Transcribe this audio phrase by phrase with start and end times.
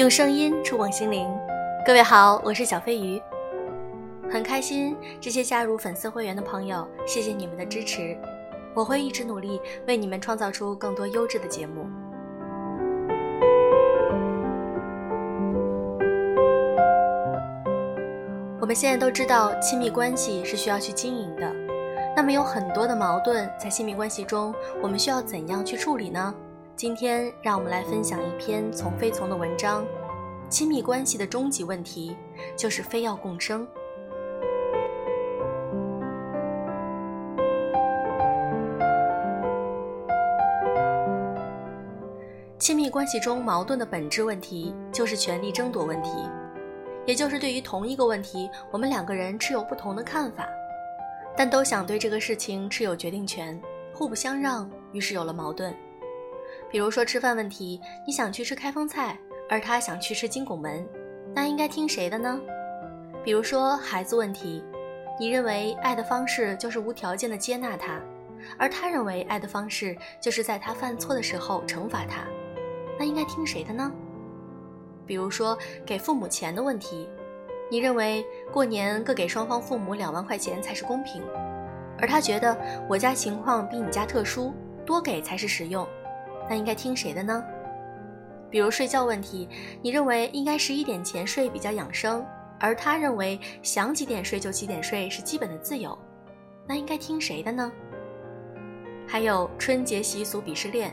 [0.00, 1.28] 用声音触碰心灵，
[1.84, 3.20] 各位好，我是小飞鱼，
[4.32, 8.16] 很开心这些加入粉丝会员的朋友，谢谢你们的支持，
[8.74, 11.84] 我会一直努力为你们创造出更多优质的节目。
[18.58, 21.52] 我们现在都知道，亲密关系是需要去经营的，
[22.16, 26.34] 那么有很多的矛盾在亲密关系中，我们需要怎样去处理呢？
[26.80, 29.84] 今天，让我们来分享一篇从非从的文章。
[30.48, 32.16] 亲密关系的终极问题
[32.56, 33.68] 就是非要共生。
[42.58, 46.10] 亲密关系中矛盾的本质问题就是权力争夺问题，
[47.04, 50.48] 也就是对于同一个问题，我们两个人持有不同的看法，
[51.36, 53.60] 但都想对这个事情持有决定权，
[53.92, 55.76] 互不相让，于是有了矛盾。
[56.70, 59.18] 比如说吃饭问题，你想去吃开封菜，
[59.48, 60.86] 而他想去吃金拱门，
[61.34, 62.40] 那应该听谁的呢？
[63.24, 64.62] 比如说孩子问题，
[65.18, 68.00] 你认为爱的方式就是无条件的接纳他，
[68.56, 72.24] 而他认为爱的方式就是在他犯错的时候惩罚他，
[72.96, 73.90] 那应该听谁的呢？
[75.04, 77.08] 比如说给父母钱的问题，
[77.68, 81.20] 你认为过年各给双方父母两万块钱才是公平，
[81.98, 82.56] 而他觉得
[82.88, 84.54] 我家情况比你家特殊，
[84.86, 85.84] 多给才是实用。
[86.50, 87.44] 那应该听谁的呢？
[88.50, 89.48] 比如睡觉问题，
[89.80, 92.26] 你认为应该十一点前睡比较养生，
[92.58, 95.96] 而他认为想几点睡就几点睡是基本的自由，
[96.66, 97.70] 那应该听谁的呢？
[99.06, 100.92] 还有春节习俗鄙视链，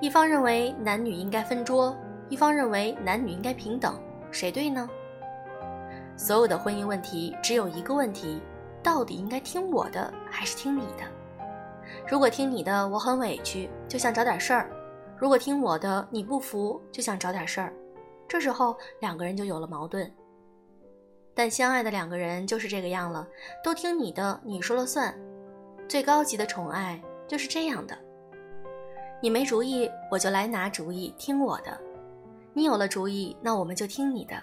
[0.00, 1.96] 一方认为男女应该分桌，
[2.28, 4.88] 一方认为男女应该平等，谁对呢？
[6.16, 8.40] 所有的婚姻问题只有一个问题：
[8.80, 11.17] 到底应该听我的还是听你的？
[12.10, 14.66] 如果听你的，我很委屈，就想找点事儿；
[15.18, 17.70] 如果听我的，你不服，就想找点事儿。
[18.26, 20.10] 这时候两个人就有了矛盾。
[21.34, 23.28] 但相爱的两个人就是这个样了，
[23.62, 25.14] 都听你的，你说了算。
[25.86, 27.96] 最高级的宠爱就是这样的：
[29.20, 31.78] 你没主意，我就来拿主意，听我的；
[32.54, 34.42] 你有了主意，那我们就听你的。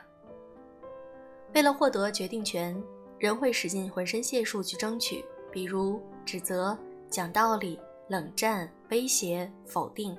[1.56, 2.80] 为了获得决定权，
[3.18, 6.78] 人会使尽浑身解数去争取，比如指责。
[7.16, 10.14] 讲道理、冷战、威胁、否定，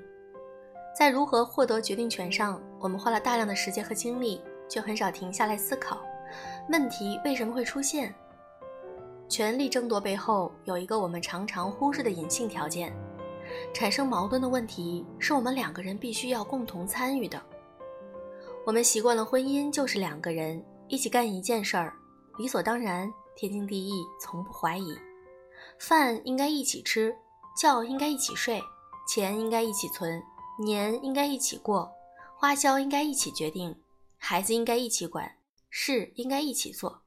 [0.99, 6.01] 在如何获得决定权上，我们花了大量的时间和精力，却很少停下来思考
[6.71, 8.15] 问题为什么会出现。
[9.29, 12.91] 权力争夺背后有一个我们常常忽视的隐性条件：
[13.75, 17.39] 产生矛盾的问题是我们两个人必须要共同参与的。
[18.65, 21.93] 我们习惯了婚姻就是两个人一起干一件事儿，
[22.39, 24.97] 理所当然、天经地义，从不怀疑。
[25.79, 27.15] 饭应该一起吃，
[27.61, 28.63] 觉应该一起睡，
[29.09, 30.23] 钱应该一起存，
[30.65, 31.93] 年应该一起过，
[32.37, 33.79] 花销应该一起决定，
[34.17, 35.37] 孩子应该一起管，
[35.69, 37.03] 事应该一起做。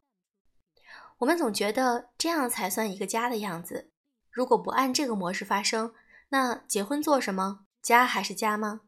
[1.18, 3.92] 我们总觉得这样才算一个家的样子。
[4.32, 5.92] 如果不按这个模式发生，
[6.30, 7.62] 那结婚做什么？
[7.82, 8.82] 家还是家吗？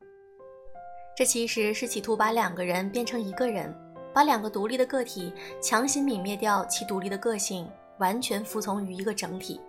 [1.18, 3.76] 这其实是企图把两个人变成一个人，
[4.14, 9.60] 把两个独立的个体强行泯灭掉其独立的个性，完全服从于一个整体。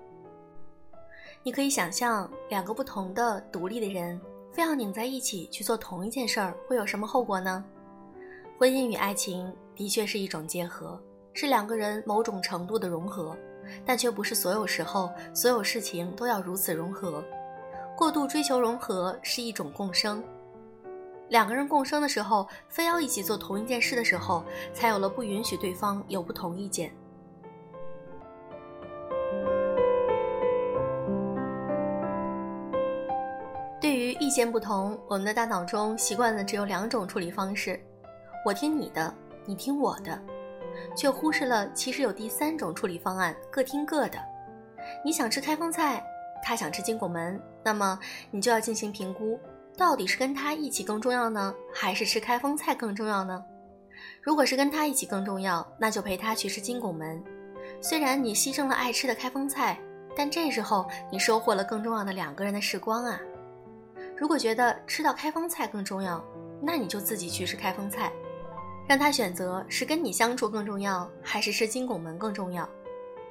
[1.45, 4.21] 你可以想象，两个不同的、独立的人，
[4.53, 7.65] 非要拧在一起去做同一件事儿，会有什么后果呢？
[8.57, 10.97] 婚姻与爱情的确是一种结合，
[11.33, 13.37] 是两个人某种程度的融合，
[13.85, 17.25] 但却不是所有时候、所有事情都要如此融合。
[17.97, 20.23] 过度追求融合是一种共生。
[21.29, 26.95] 两个人共生的时候，非要一起做同一件事的时候，才有了不允许对方有不同意见。
[33.83, 37.83] 对于意见不同，我们的大脑中习惯的只有两种处理方式：
[38.47, 39.13] 我听你的，
[39.45, 40.17] 你听我的，
[40.97, 44.21] 却忽视了其实有第三种处理方案，各听各的。
[45.05, 46.01] 你想吃开封菜，
[46.45, 47.99] 他想吃金拱门，那么
[48.31, 49.37] 你就要进行评估，
[49.77, 53.45] 到底是跟他一起更重要呢，还是吃开封菜更重要呢？
[54.23, 57.21] 如果是跟他一起更重要，那就陪他去吃金拱门。
[57.81, 59.77] 虽然你牺牲了爱吃的开封菜，
[60.17, 63.21] 但这时候你收获了更重要的两个人的时光啊。
[64.17, 66.25] 如果觉得吃到开封菜更重要，
[66.61, 68.13] 那你就自己去吃开封菜，
[68.89, 72.69] 让他选择是跟你相处更重要，还是吃金拱门更重要。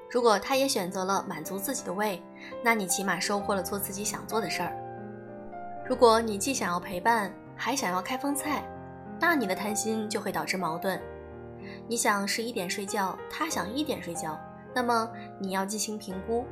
[0.10, 2.22] 如果他也选择了满足自己的胃，
[2.62, 4.76] 那你起码收获了做自己想做的事儿。
[5.88, 8.64] 如果你既想要陪伴，还想要开封菜，
[9.20, 11.02] 那你的贪心就会导致矛盾。
[11.88, 14.38] 你想十一点睡觉，他想一点睡觉，
[14.74, 16.46] 那么你要进行评估。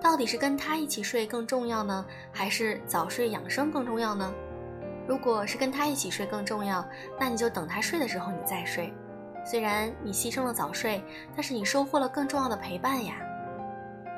[0.00, 4.32] 到底是跟他一起睡更重要呢，还是早睡养生更重要呢？
[5.06, 6.86] 如果是跟他一起睡更重要，
[7.18, 8.92] 那你就等他睡的时候你再睡。
[9.44, 11.02] 虽然你牺牲了早睡，
[11.34, 13.16] 但是你收获了更重要的陪伴呀。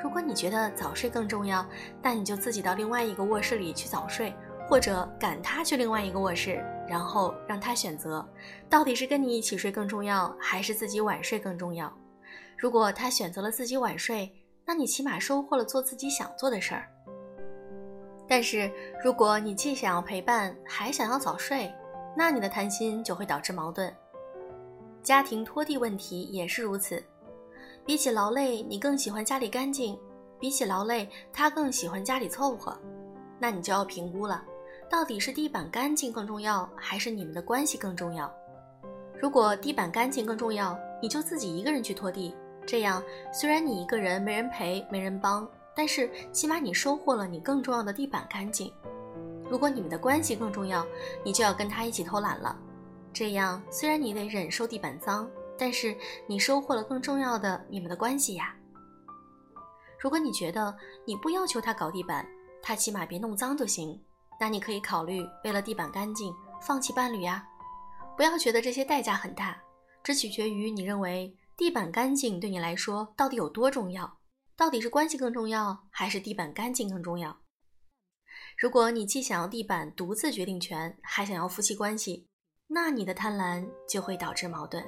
[0.02, 1.64] 如果你觉得早睡更重要，
[2.02, 4.34] 那你就自己到另外一个卧室里去早睡，
[4.68, 8.26] 或者赶他去另外一个卧室，然后让他选择，
[8.68, 11.92] 到底是跟你一起睡更重要，还是自己晚睡更重要。
[12.56, 14.32] 如果他选择了自己晚睡，
[14.70, 16.86] 那你起码收获了做自己想做的事儿。
[18.28, 18.70] 但是，
[19.02, 21.68] 如果你既想要陪伴，还想要早睡，
[22.16, 23.92] 那你的贪心就会导致矛盾。
[25.02, 27.02] 家庭拖地问题也是如此。
[27.84, 29.98] 比起劳累，你更喜欢家里干净；
[30.38, 32.78] 比起劳累，他更喜欢家里凑合。
[33.40, 34.40] 那你就要评估了，
[34.88, 38.32] 到底是地板干净更重要，还是你们的关系更重要？
[39.20, 42.32] 如果地板干净更重要，你就自己一个人去拖地。
[42.70, 43.02] 这样，
[43.32, 45.48] 虽然你一个人没人陪、没人帮。
[45.74, 48.72] 但是起码你收获了你更重要的地板干净。
[49.48, 50.86] 如果你们的关系更重要，
[51.24, 52.56] 你就要跟他一起偷懒了。
[53.12, 55.28] 这样虽然你得忍受地板脏，
[55.58, 55.96] 但是
[56.26, 58.54] 你收获了更重要的你们的关系呀。
[59.98, 62.26] 如果你觉得你不要求他搞地板，
[62.62, 63.98] 他起码别弄脏就行，
[64.38, 67.44] 那你可以考虑为了地板干净放弃伴侣呀。
[68.16, 69.56] 不要觉得这些代价很大，
[70.02, 74.18] 只取决于你认为地板干净对你来说到底有多重要。
[74.56, 77.36] 到底是关系更重要，还是地板干净更重要？
[78.56, 82.26] 如果你既想要地板独自决定权，还想要夫妻关系，
[82.66, 84.82] 那你的贪婪就会导致矛盾。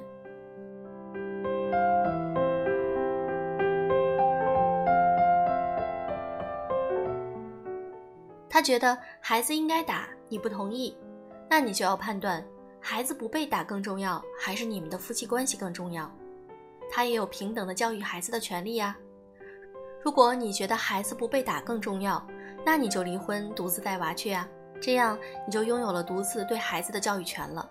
[8.49, 10.97] 他觉得孩子应该打，你不同意，
[11.47, 12.43] 那你就要判断，
[12.81, 16.11] 孩子不被打更重要，还是你们的夫妻关系更重要？
[16.95, 18.95] 他也有平等的教育孩子的权利呀。
[20.03, 22.23] 如果你觉得孩子不被打更重要，
[22.63, 24.47] 那你就离婚，独自带娃去啊，
[24.79, 25.17] 这样
[25.47, 27.67] 你就拥有了独自对孩子的教育权了。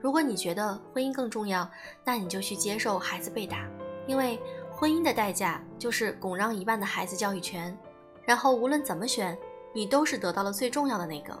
[0.00, 1.70] 如果你觉得婚姻更重要，
[2.02, 3.68] 那你就去接受孩子被打，
[4.06, 4.40] 因为
[4.72, 7.76] 婚姻的代价就是拱让一半的孩子教育权，
[8.24, 9.36] 然后无论怎么选，
[9.74, 11.38] 你都是得到了最重要的那个。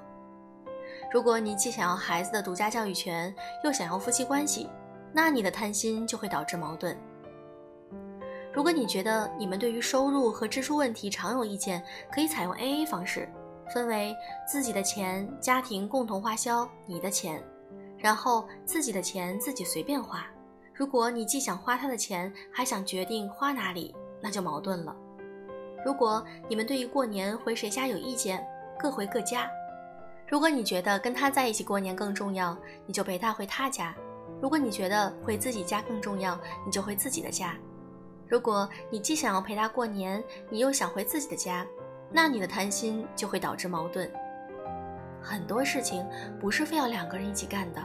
[1.10, 3.34] 如果你既想要孩子的独家教育权，
[3.64, 4.68] 又想要夫妻关系，
[5.14, 6.98] 那你的贪心就会导致矛盾。
[8.52, 11.82] 如果你觉得你们对于收入和支出问题常有意见，
[12.12, 13.28] 可以采用 A A 方式，
[13.72, 14.14] 分为
[14.46, 17.42] 自己的钱、家庭共同花销、你的钱，
[17.96, 20.26] 然后自己的钱自己随便花。
[20.72, 24.94] 如果你既想花他的钱，还想决定花哪里，那就矛盾了。
[25.84, 28.44] 如果你们对于过年回谁家有意见，
[28.78, 29.48] 各回各家。
[30.28, 32.56] 如果你觉得跟他在一起过年更重要，
[32.86, 33.94] 你就陪他回他家；
[34.44, 37.54] 如果你觉得回自己家更重要，你就回自己的家。
[38.28, 41.66] 如果你既想要陪他过年，你又想回自己的家，
[42.12, 44.06] 那你的贪心就会导致矛盾。
[45.18, 46.06] 很多事情
[46.38, 47.82] 不是非要两个人一起干的，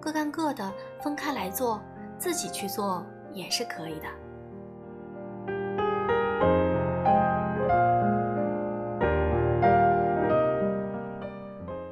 [0.00, 0.72] 各干各的，
[1.02, 1.78] 分开来做，
[2.18, 4.06] 自己去做也是可以的。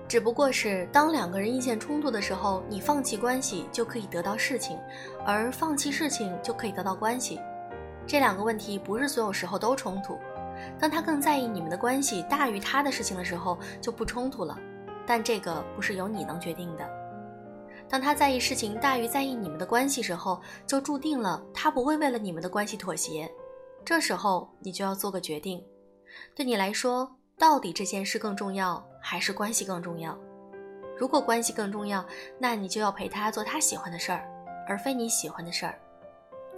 [0.09, 4.79] 只不过是当两个人意见冲突的时候，你放弃关系就可以得到事情，
[5.25, 7.41] 而放弃事情就可以得到关系。
[8.07, 10.17] 这两个问题不是所有时候都冲突，
[10.79, 14.57] 当他更在意你们的关系大于他的事情的时候就不冲突了，
[15.05, 16.89] 但这个不是由你能决定的。
[17.89, 23.29] 当他在意事情大于在意你们的关系时候，就注定了他不会为了你们的关系妥协。
[23.85, 25.65] 这时候你就要做个决定，
[26.35, 30.19] 对你来说，到底这件事更重要还是关系更重要？
[30.99, 32.05] 如果关系更重要，
[32.41, 34.29] 那你就要陪他做他喜欢的事儿，
[34.67, 35.79] 而非你喜欢的事儿。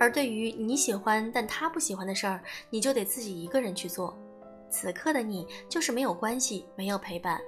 [0.00, 4.16] 而对于你喜欢但他不喜欢的事儿，你就得自己一个人去做。
[4.70, 7.38] 此刻的你就是没有关系，没有陪伴。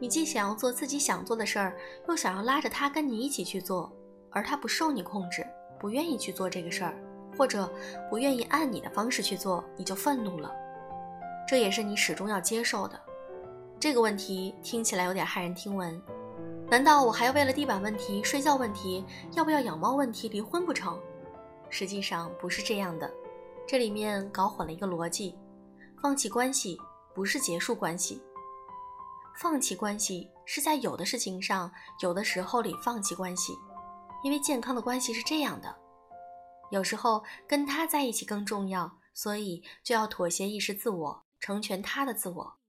[0.00, 1.76] 你既想要做自己想做的事儿，
[2.08, 3.92] 又想要拉着他跟你一起去做，
[4.30, 5.46] 而他不受你控制，
[5.78, 6.96] 不愿意去做这个事儿，
[7.38, 7.72] 或者
[8.10, 10.52] 不愿意按你的方式去做，你就愤怒了。
[11.46, 13.00] 这也是你始终要接受的。
[13.80, 15.98] 这个问题听起来有点骇人听闻。
[16.68, 21.00] 难道我还要为了地板问题、睡觉问题、要不要养猫问题离婚不成？
[21.70, 23.10] 实际上不是这样的，
[23.66, 25.34] 这里面搞混了一个逻辑。
[26.02, 26.78] 放弃关系
[27.14, 28.22] 不是结束关系，
[29.38, 31.72] 放弃关系是在有的事情上、
[32.02, 33.56] 有的时候里放弃关系。
[34.22, 35.74] 因为健康的关系是这样的：
[36.70, 42.59] 有时候跟他在一起更重要，所以就要妥协意识自我，成全他的自我；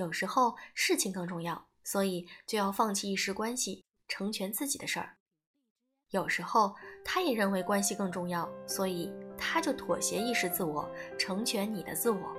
[0.00, 5.14] 有时候事情更重要，所以就要放弃一时关系，成全自己的事儿。
[6.08, 12.34] 有时候，他也认为关系更重要，所以他就妥协一时自我，成全你的自我。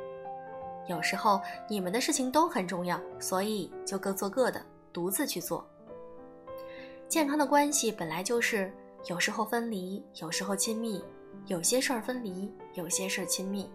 [0.88, 1.40] 有时候，
[1.70, 5.64] 你们的事情都很重要，所以就各做各的，独自去做。
[7.08, 8.74] 健康的关系本来就是
[9.06, 11.04] 有时候分离，有时候亲密，
[11.46, 13.70] 有些事儿分离，有些事儿亲密。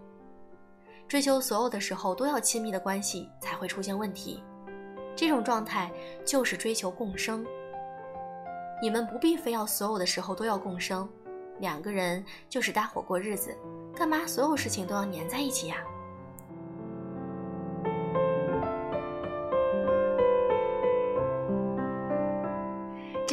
[1.07, 4.43] 追求所有的时候都要亲密的关系才会出现问题，
[5.15, 5.89] 这种状态
[6.25, 7.45] 就是追求共生。
[8.81, 11.07] 你们不必非要所有的时候都要共生，
[11.59, 13.55] 两个人就是搭伙过日子，
[13.95, 15.77] 干嘛所有事情都要粘在一起呀？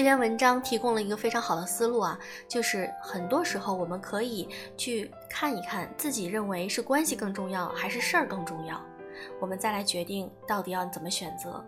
[0.05, 4.47] 这篇文章提供了一个非常好的思路啊，就是很多时候我们可以
[4.77, 8.79] 去看一看自己认为是关系更重要还是事儿更重要，
[9.41, 11.65] 我们再来决定到底要怎么选择。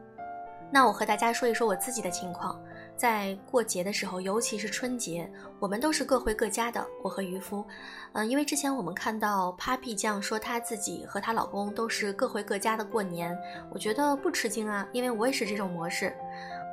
[0.71, 2.61] 那我和大家说一说我自己的情况，
[2.95, 6.85] 在过节的时候，尤其是春节，我们都是各回各家的。
[7.03, 7.65] 我和渔夫，
[8.13, 13.35] 嗯，因为之前我们看到 Papi 酱说她自己和她老公都是各回各家的过年，
[13.73, 16.15] 我觉得不吃惊啊，因为我也是这种模式。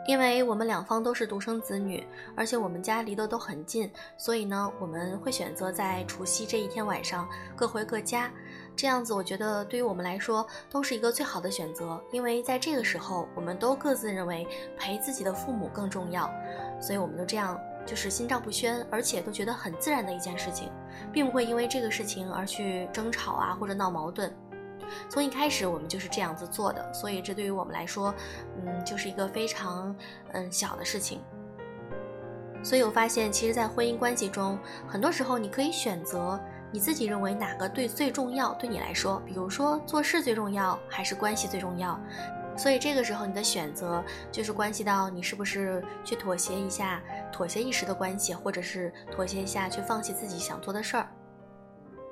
[0.06, 2.06] 因为我们两方都是独生子女，
[2.36, 8.30] 而且我们家离得都很近，所以呢，我们会选择在除夕这一天晚上各回各家。
[8.76, 16.30] 这样子，我觉得对于我们来说都是一个最好的选择，因为在这个时候，我们都各自认为陪自己的父母更重要，
[16.82, 20.72] 所以我们就这样就是心照不宣，而且都觉得很自然的一件事情，
[21.12, 24.36] 并不会因为这个事情而去争吵啊或者闹矛盾。
[25.10, 28.14] 从一开始我们就是这样子做的，所以这对于我们来说，
[28.66, 29.96] 嗯，就是一个非常
[30.32, 31.22] 嗯小的事情。
[32.64, 34.58] 所以我发现，其实，在婚姻关系中，
[34.88, 36.40] 很多时候你可以选择
[36.72, 42.00] 你自己认为哪个对最重要，对你来说，比如说做事最重要，还是关系最重要。
[42.56, 47.02] 所以这个时候你的选择就是关系到你是不是去妥协一下，
[47.34, 51.10] 妥协一时的关系，或者是妥协一下去放弃自己想做的事儿。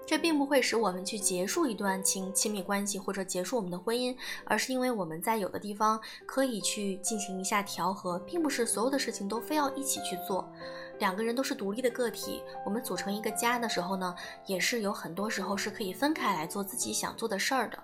[0.05, 10.51] 这并不会使我们去结束一段亲亲密关系或者结束我们的婚姻，而是因为我们在有的地方可以去进行一下调和，并不是所有的事情都非要一起去做。
[10.99, 14.13] 两个人都是独立的个体，我们组成一个家的时候呢，
[14.45, 17.77] 也是有很多时候是可以分开来做自己想做的事儿的。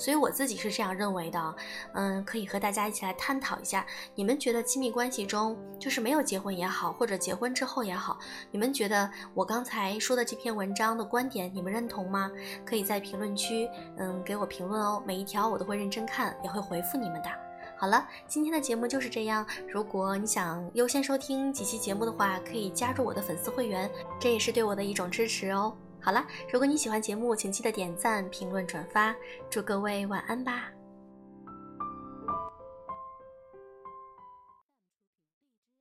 [0.00, 1.54] 所以我自己是这样认为的，
[1.92, 8.18] 嗯，可以和大家一起来探讨一下，你们觉得亲密关系中，就是没有结婚也好，或者结婚之后也好，
[8.50, 12.30] 你们觉得我刚才说的这篇文章的观点，你们认同吗？
[12.64, 17.28] 可以在评论区，嗯，给我评论哦，每一条我都会认真看，也会回复你们的。
[17.76, 19.46] 好了，今天的节目就是这样。
[19.68, 25.76] 如果你想优先收听几期节目的话，可以加入我的粉丝会员，这也是对我的一种支持哦。
[26.00, 29.14] 好了，如果你喜欢节目，请记得点赞、评论、转发。
[29.48, 30.70] 祝各位晚安吧。